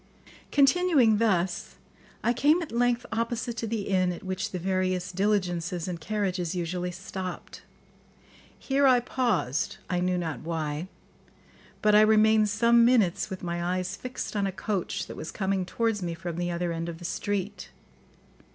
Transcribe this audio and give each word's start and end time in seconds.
]Continuing 0.51 1.19
thus, 1.19 1.75
I 2.23 2.33
came 2.33 2.59
at 2.63 2.71
length 2.71 3.05
opposite 3.11 3.55
to 3.57 3.67
the 3.67 3.81
inn 3.83 4.11
at 4.11 4.23
which 4.23 4.49
the 4.49 4.57
various 4.57 5.11
diligences 5.11 5.87
and 5.87 6.01
carriages 6.01 6.55
usually 6.55 6.89
stopped. 6.89 7.61
Here 8.57 8.87
I 8.87 8.99
paused, 8.99 9.77
I 9.91 9.99
knew 9.99 10.17
not 10.17 10.39
why; 10.39 10.87
but 11.83 11.93
I 11.93 12.01
remained 12.01 12.49
some 12.49 12.83
minutes 12.83 13.29
with 13.29 13.43
my 13.43 13.63
eyes 13.63 13.95
fixed 13.95 14.35
on 14.35 14.47
a 14.47 14.51
coach 14.51 15.05
that 15.05 15.15
was 15.15 15.29
coming 15.29 15.67
towards 15.67 16.01
me 16.01 16.15
from 16.15 16.37
the 16.37 16.49
other 16.49 16.71
end 16.73 16.89
of 16.89 16.97
the 16.97 17.05
street. 17.05 17.69